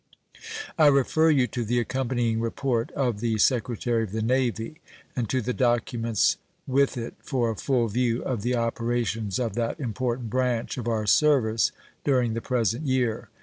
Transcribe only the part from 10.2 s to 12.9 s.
branch of our service during the present